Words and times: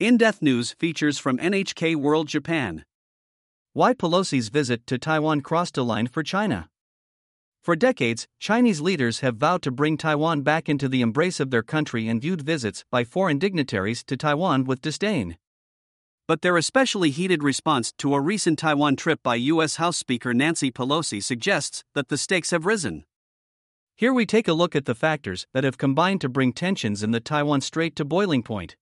In 0.00 0.16
Depth 0.16 0.40
News 0.40 0.72
features 0.72 1.18
from 1.18 1.36
NHK 1.36 1.94
World 1.94 2.26
Japan. 2.26 2.86
Why 3.74 3.92
Pelosi's 3.92 4.48
visit 4.48 4.86
to 4.86 4.96
Taiwan 4.96 5.42
crossed 5.42 5.76
a 5.76 5.82
line 5.82 6.06
for 6.06 6.22
China. 6.22 6.70
For 7.62 7.76
decades, 7.76 8.26
Chinese 8.38 8.80
leaders 8.80 9.20
have 9.20 9.36
vowed 9.36 9.60
to 9.60 9.70
bring 9.70 9.98
Taiwan 9.98 10.40
back 10.40 10.70
into 10.70 10.88
the 10.88 11.02
embrace 11.02 11.38
of 11.38 11.50
their 11.50 11.62
country 11.62 12.08
and 12.08 12.18
viewed 12.18 12.40
visits 12.40 12.82
by 12.90 13.04
foreign 13.04 13.38
dignitaries 13.38 14.02
to 14.04 14.16
Taiwan 14.16 14.64
with 14.64 14.80
disdain. 14.80 15.36
But 16.26 16.40
their 16.40 16.56
especially 16.56 17.10
heated 17.10 17.42
response 17.42 17.92
to 17.98 18.14
a 18.14 18.22
recent 18.22 18.58
Taiwan 18.58 18.96
trip 18.96 19.22
by 19.22 19.34
U.S. 19.34 19.76
House 19.76 19.98
Speaker 19.98 20.32
Nancy 20.32 20.70
Pelosi 20.70 21.22
suggests 21.22 21.84
that 21.92 22.08
the 22.08 22.16
stakes 22.16 22.52
have 22.52 22.64
risen. 22.64 23.04
Here 23.96 24.14
we 24.14 24.24
take 24.24 24.48
a 24.48 24.54
look 24.54 24.74
at 24.74 24.86
the 24.86 24.94
factors 24.94 25.46
that 25.52 25.64
have 25.64 25.76
combined 25.76 26.22
to 26.22 26.30
bring 26.30 26.54
tensions 26.54 27.02
in 27.02 27.10
the 27.10 27.20
Taiwan 27.20 27.60
Strait 27.60 27.94
to 27.96 28.06
boiling 28.06 28.42
point. 28.42 28.76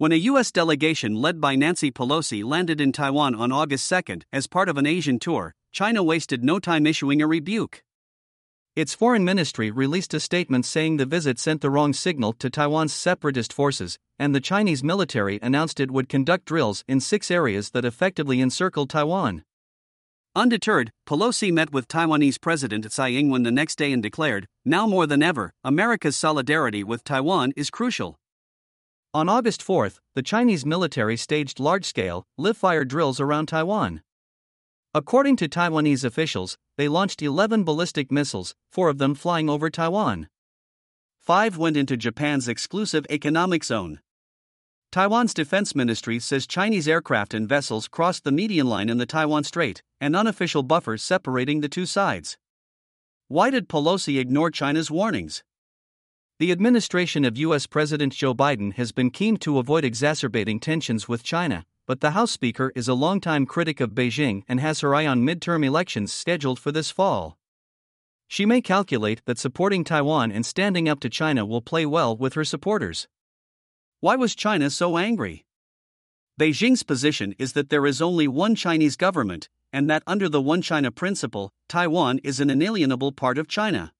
When 0.00 0.12
a 0.12 0.28
U.S. 0.30 0.50
delegation 0.50 1.14
led 1.14 1.42
by 1.42 1.56
Nancy 1.56 1.90
Pelosi 1.90 2.42
landed 2.42 2.80
in 2.80 2.90
Taiwan 2.90 3.34
on 3.34 3.52
August 3.52 3.86
2 3.86 4.20
as 4.32 4.46
part 4.46 4.70
of 4.70 4.78
an 4.78 4.86
Asian 4.86 5.18
tour, 5.18 5.54
China 5.72 6.02
wasted 6.02 6.42
no 6.42 6.58
time 6.58 6.86
issuing 6.86 7.20
a 7.20 7.26
rebuke. 7.26 7.82
Its 8.74 8.94
foreign 8.94 9.26
ministry 9.26 9.70
released 9.70 10.14
a 10.14 10.20
statement 10.20 10.64
saying 10.64 10.96
the 10.96 11.04
visit 11.04 11.38
sent 11.38 11.60
the 11.60 11.68
wrong 11.68 11.92
signal 11.92 12.32
to 12.32 12.48
Taiwan's 12.48 12.94
separatist 12.94 13.52
forces, 13.52 13.98
and 14.18 14.34
the 14.34 14.40
Chinese 14.40 14.82
military 14.82 15.38
announced 15.42 15.78
it 15.78 15.90
would 15.90 16.08
conduct 16.08 16.46
drills 16.46 16.82
in 16.88 16.98
six 16.98 17.30
areas 17.30 17.72
that 17.72 17.84
effectively 17.84 18.40
encircled 18.40 18.88
Taiwan. 18.88 19.44
Undeterred, 20.34 20.92
Pelosi 21.06 21.52
met 21.52 21.74
with 21.74 21.88
Taiwanese 21.88 22.40
President 22.40 22.90
Tsai 22.90 23.10
Ing 23.10 23.28
wen 23.28 23.42
the 23.42 23.50
next 23.50 23.76
day 23.76 23.92
and 23.92 24.02
declared, 24.02 24.46
Now 24.64 24.86
more 24.86 25.06
than 25.06 25.22
ever, 25.22 25.52
America's 25.62 26.16
solidarity 26.16 26.82
with 26.82 27.04
Taiwan 27.04 27.52
is 27.54 27.68
crucial. 27.68 28.19
On 29.12 29.28
August 29.28 29.60
4, 29.60 29.90
the 30.14 30.22
Chinese 30.22 30.64
military 30.64 31.16
staged 31.16 31.58
large 31.58 31.84
scale, 31.84 32.28
live 32.38 32.56
fire 32.56 32.84
drills 32.84 33.18
around 33.18 33.46
Taiwan. 33.46 34.02
According 34.94 35.34
to 35.36 35.48
Taiwanese 35.48 36.04
officials, 36.04 36.56
they 36.76 36.86
launched 36.86 37.20
11 37.20 37.64
ballistic 37.64 38.12
missiles, 38.12 38.54
four 38.70 38.88
of 38.88 38.98
them 38.98 39.16
flying 39.16 39.50
over 39.50 39.68
Taiwan. 39.68 40.28
Five 41.18 41.56
went 41.56 41.76
into 41.76 41.96
Japan's 41.96 42.46
exclusive 42.46 43.04
economic 43.10 43.64
zone. 43.64 43.98
Taiwan's 44.92 45.34
defense 45.34 45.74
ministry 45.74 46.20
says 46.20 46.46
Chinese 46.46 46.86
aircraft 46.86 47.34
and 47.34 47.48
vessels 47.48 47.88
crossed 47.88 48.22
the 48.22 48.30
median 48.30 48.68
line 48.68 48.88
in 48.88 48.98
the 48.98 49.06
Taiwan 49.06 49.42
Strait, 49.42 49.82
an 50.00 50.14
unofficial 50.14 50.62
buffer 50.62 50.96
separating 50.96 51.62
the 51.62 51.68
two 51.68 51.86
sides. 51.86 52.38
Why 53.26 53.50
did 53.50 53.68
Pelosi 53.68 54.20
ignore 54.20 54.52
China's 54.52 54.88
warnings? 54.88 55.42
The 56.40 56.52
administration 56.52 57.26
of 57.26 57.36
U.S. 57.36 57.66
President 57.66 58.14
Joe 58.14 58.34
Biden 58.34 58.72
has 58.72 58.92
been 58.92 59.10
keen 59.10 59.36
to 59.40 59.58
avoid 59.58 59.84
exacerbating 59.84 60.58
tensions 60.58 61.06
with 61.06 61.22
China, 61.22 61.66
but 61.86 62.00
the 62.00 62.12
House 62.12 62.30
Speaker 62.30 62.72
is 62.74 62.88
a 62.88 62.94
longtime 62.94 63.44
critic 63.44 63.78
of 63.78 63.90
Beijing 63.90 64.44
and 64.48 64.58
has 64.58 64.80
her 64.80 64.94
eye 64.94 65.06
on 65.06 65.20
midterm 65.20 65.62
elections 65.66 66.14
scheduled 66.14 66.58
for 66.58 66.72
this 66.72 66.90
fall. 66.90 67.36
She 68.26 68.46
may 68.46 68.62
calculate 68.62 69.20
that 69.26 69.36
supporting 69.38 69.84
Taiwan 69.84 70.32
and 70.32 70.46
standing 70.46 70.88
up 70.88 71.00
to 71.00 71.10
China 71.10 71.44
will 71.44 71.60
play 71.60 71.84
well 71.84 72.16
with 72.16 72.32
her 72.32 72.44
supporters. 72.44 73.06
Why 74.00 74.16
was 74.16 74.34
China 74.34 74.70
so 74.70 74.96
angry? 74.96 75.44
Beijing's 76.40 76.84
position 76.84 77.34
is 77.38 77.52
that 77.52 77.68
there 77.68 77.84
is 77.84 78.00
only 78.00 78.26
one 78.26 78.54
Chinese 78.54 78.96
government, 78.96 79.50
and 79.74 79.90
that 79.90 80.02
under 80.06 80.26
the 80.26 80.40
One 80.40 80.62
China 80.62 80.90
principle, 80.90 81.52
Taiwan 81.68 82.18
is 82.24 82.40
an 82.40 82.48
inalienable 82.48 83.12
part 83.12 83.36
of 83.36 83.46
China. 83.46 83.92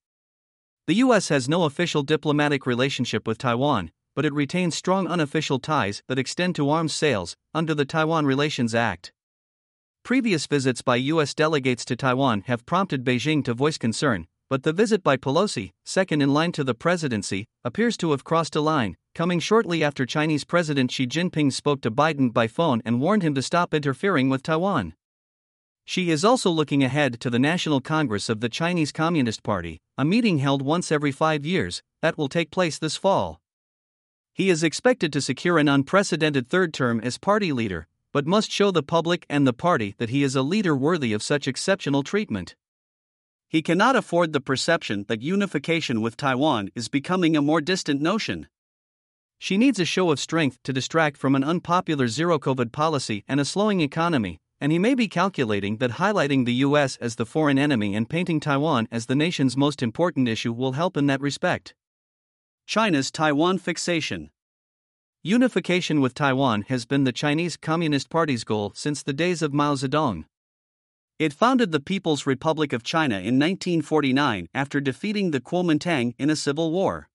The 0.90 1.06
U.S. 1.06 1.28
has 1.28 1.48
no 1.48 1.62
official 1.62 2.02
diplomatic 2.02 2.66
relationship 2.66 3.24
with 3.24 3.38
Taiwan, 3.38 3.92
but 4.16 4.24
it 4.24 4.32
retains 4.32 4.74
strong 4.74 5.06
unofficial 5.06 5.60
ties 5.60 6.02
that 6.08 6.18
extend 6.18 6.56
to 6.56 6.68
arms 6.68 6.92
sales 6.92 7.36
under 7.54 7.76
the 7.76 7.84
Taiwan 7.84 8.26
Relations 8.26 8.74
Act. 8.74 9.12
Previous 10.02 10.48
visits 10.48 10.82
by 10.82 10.96
U.S. 10.96 11.32
delegates 11.32 11.84
to 11.84 11.94
Taiwan 11.94 12.40
have 12.48 12.66
prompted 12.66 13.04
Beijing 13.04 13.44
to 13.44 13.54
voice 13.54 13.78
concern, 13.78 14.26
but 14.48 14.64
the 14.64 14.72
visit 14.72 15.04
by 15.04 15.16
Pelosi, 15.16 15.70
second 15.84 16.22
in 16.22 16.34
line 16.34 16.50
to 16.50 16.64
the 16.64 16.74
presidency, 16.74 17.46
appears 17.64 17.96
to 17.98 18.10
have 18.10 18.24
crossed 18.24 18.56
a 18.56 18.60
line, 18.60 18.96
coming 19.14 19.38
shortly 19.38 19.84
after 19.84 20.04
Chinese 20.04 20.44
President 20.44 20.90
Xi 20.90 21.06
Jinping 21.06 21.52
spoke 21.52 21.82
to 21.82 21.92
Biden 21.92 22.32
by 22.32 22.48
phone 22.48 22.82
and 22.84 23.00
warned 23.00 23.22
him 23.22 23.36
to 23.36 23.42
stop 23.42 23.72
interfering 23.72 24.28
with 24.28 24.42
Taiwan. 24.42 24.94
Xi 25.90 26.08
is 26.08 26.24
also 26.24 26.50
looking 26.50 26.84
ahead 26.84 27.18
to 27.18 27.28
the 27.30 27.38
National 27.40 27.80
Congress 27.80 28.28
of 28.28 28.38
the 28.38 28.48
Chinese 28.48 28.92
Communist 28.92 29.42
Party, 29.42 29.80
a 29.98 30.04
meeting 30.04 30.38
held 30.38 30.62
once 30.62 30.92
every 30.92 31.10
five 31.10 31.44
years, 31.44 31.82
that 32.00 32.16
will 32.16 32.28
take 32.28 32.52
place 32.52 32.78
this 32.78 32.96
fall. 32.96 33.40
He 34.32 34.50
is 34.50 34.62
expected 34.62 35.12
to 35.12 35.20
secure 35.20 35.58
an 35.58 35.66
unprecedented 35.66 36.48
third 36.48 36.72
term 36.72 37.00
as 37.00 37.18
party 37.18 37.50
leader, 37.52 37.88
but 38.12 38.24
must 38.24 38.52
show 38.52 38.70
the 38.70 38.84
public 38.84 39.26
and 39.28 39.48
the 39.48 39.52
party 39.52 39.96
that 39.98 40.10
he 40.10 40.22
is 40.22 40.36
a 40.36 40.42
leader 40.42 40.76
worthy 40.76 41.12
of 41.12 41.24
such 41.24 41.48
exceptional 41.48 42.04
treatment. 42.04 42.54
He 43.48 43.60
cannot 43.60 43.96
afford 43.96 44.32
the 44.32 44.40
perception 44.40 45.06
that 45.08 45.22
unification 45.22 46.00
with 46.00 46.16
Taiwan 46.16 46.70
is 46.76 46.86
becoming 46.88 47.36
a 47.36 47.42
more 47.42 47.60
distant 47.60 48.00
notion. 48.00 48.46
Xi 49.40 49.58
needs 49.58 49.80
a 49.80 49.84
show 49.84 50.12
of 50.12 50.20
strength 50.20 50.62
to 50.62 50.72
distract 50.72 51.16
from 51.16 51.34
an 51.34 51.42
unpopular 51.42 52.06
zero 52.06 52.38
COVID 52.38 52.70
policy 52.70 53.24
and 53.26 53.40
a 53.40 53.44
slowing 53.44 53.80
economy, 53.80 54.40
and 54.60 54.70
he 54.70 54.78
may 54.78 54.94
be 54.94 55.08
calculating 55.08 55.78
that 55.78 55.92
highlighting 55.92 56.44
the 56.44 56.54
US 56.66 56.96
as 56.96 57.16
the 57.16 57.26
foreign 57.26 57.58
enemy 57.58 57.94
and 57.94 58.08
painting 58.08 58.40
Taiwan 58.40 58.86
as 58.90 59.06
the 59.06 59.16
nation's 59.16 59.56
most 59.56 59.82
important 59.82 60.28
issue 60.28 60.52
will 60.52 60.72
help 60.72 60.96
in 60.96 61.06
that 61.06 61.20
respect. 61.20 61.74
China's 62.66 63.10
Taiwan 63.10 63.58
fixation. 63.58 64.30
Unification 65.22 66.00
with 66.00 66.14
Taiwan 66.14 66.62
has 66.68 66.86
been 66.86 67.04
the 67.04 67.12
Chinese 67.12 67.56
Communist 67.56 68.10
Party's 68.10 68.44
goal 68.44 68.72
since 68.74 69.02
the 69.02 69.12
days 69.12 69.42
of 69.42 69.52
Mao 69.52 69.74
Zedong. 69.74 70.24
It 71.18 71.34
founded 71.34 71.72
the 71.72 71.80
People's 71.80 72.24
Republic 72.24 72.72
of 72.72 72.82
China 72.82 73.16
in 73.16 73.38
1949 73.38 74.48
after 74.54 74.80
defeating 74.80 75.30
the 75.30 75.40
Kuomintang 75.40 76.14
in 76.18 76.30
a 76.30 76.36
civil 76.36 76.70
war. 76.70 77.10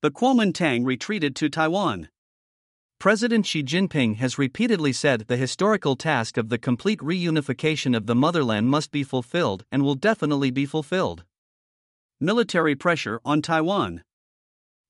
The 0.00 0.10
Kuomintang 0.10 0.86
retreated 0.86 1.36
to 1.36 1.50
Taiwan. 1.50 2.08
President 3.00 3.46
Xi 3.46 3.62
Jinping 3.62 4.16
has 4.16 4.36
repeatedly 4.36 4.92
said 4.92 5.20
the 5.20 5.38
historical 5.38 5.96
task 5.96 6.36
of 6.36 6.50
the 6.50 6.58
complete 6.58 6.98
reunification 6.98 7.96
of 7.96 8.04
the 8.04 8.14
motherland 8.14 8.68
must 8.68 8.92
be 8.92 9.02
fulfilled 9.02 9.64
and 9.72 9.82
will 9.82 9.94
definitely 9.94 10.50
be 10.50 10.66
fulfilled. 10.66 11.24
Military 12.20 12.74
pressure 12.74 13.18
on 13.24 13.40
Taiwan. 13.40 14.04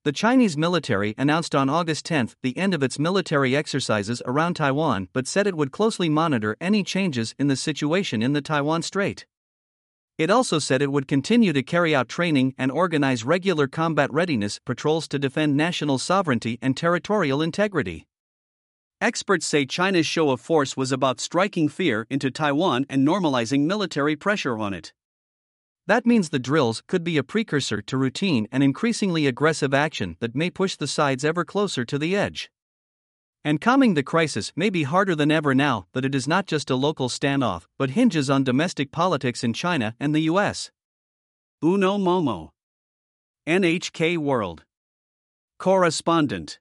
The 0.03 0.11
Chinese 0.11 0.57
military 0.57 1.15
announced 1.17 1.55
on 1.55 1.69
August 1.69 2.05
10 2.05 2.31
the 2.43 2.59
end 2.59 2.75
of 2.75 2.83
its 2.83 2.99
military 2.99 3.55
exercises 3.55 4.21
around 4.27 4.55
Taiwan 4.55 5.07
but 5.13 5.29
said 5.29 5.47
it 5.47 5.57
would 5.57 5.71
closely 5.71 6.09
monitor 6.09 6.57
any 6.61 6.83
changes 6.83 7.37
in 7.39 7.47
the 7.47 7.55
situation 7.55 8.23
in 8.23 8.33
the 8.33 8.43
Taiwan 8.43 8.83
Strait. 8.83 9.25
It 10.21 10.29
also 10.29 10.59
said 10.59 10.83
it 10.83 10.93
would 10.93 11.09
continue 11.09 11.55
to 11.55 11.63
carry 11.63 11.95
out 11.95 12.07
training 12.07 12.55
and 12.59 12.71
organize 12.71 13.25
regular 13.25 13.67
combat 13.67 14.13
readiness 14.13 14.61
patrols 14.67 15.09
to 15.09 15.19
defend 15.19 15.57
national 15.57 15.97
sovereignty 15.97 16.59
and 16.61 16.77
territorial 16.77 17.41
integrity. 17.41 18.07
Experts 19.01 19.47
say 19.47 19.65
China's 19.65 20.05
show 20.05 20.29
of 20.29 20.39
force 20.39 20.77
was 20.77 20.93
about 20.93 21.21
striking 21.21 21.71
fear 21.71 22.07
into 22.11 22.31
Taiwan 22.31 22.85
and 22.91 23.09
normalizing 23.09 23.65
military 23.65 24.15
pressure 24.15 24.59
on 24.59 24.75
it. 24.75 24.93
That 25.87 26.05
means 26.05 26.29
the 26.29 26.39
drills 26.39 26.83
could 26.87 27.03
be 27.03 27.17
a 27.17 27.23
precursor 27.23 27.81
to 27.81 27.97
routine 27.97 28.47
and 28.53 28.63
increasingly 28.63 29.27
aggressive 29.27 29.73
action 29.73 30.19
that 30.21 30.37
may 30.37 30.51
push 30.51 30.77
the 30.77 30.87
sides 30.87 31.25
ever 31.25 31.47
closer 31.47 31.87
to 31.87 31.99
the 31.99 32.15
edge. 32.15 32.51
And 33.45 33.61
calming 33.61 33.95
the 33.95 34.03
crisis 34.03 34.53
may 34.55 34.69
be 34.69 34.83
harder 34.83 35.15
than 35.15 35.31
ever 35.31 35.55
now 35.55 35.87
that 35.93 36.05
it 36.05 36.15
is 36.15 36.29
not 36.29 36.47
just 36.47 36.69
a 36.69 36.77
local 36.77 37.09
standoff, 37.09 37.67
but 37.79 37.91
hinges 37.91 38.29
on 38.29 38.45
domestic 38.45 38.93
politics 38.93 39.43
in 39.43 39.55
China 39.55 39.95
and 39.99 40.15
the 40.15 40.29
US. 40.33 40.71
Uno 41.65 41.97
Momo. 41.97 42.51
NHK 43.49 44.19
World. 44.19 44.65
Correspondent. 45.59 46.59